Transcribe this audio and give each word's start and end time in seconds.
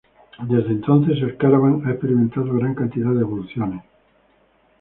Desde 0.49 0.71
entonces, 0.71 1.21
el 1.21 1.37
Caravan 1.37 1.83
ha 1.85 1.91
experimentado 1.91 2.55
gran 2.57 2.73
cantidad 2.73 3.11
de 3.13 3.21
evoluciones. 3.21 3.83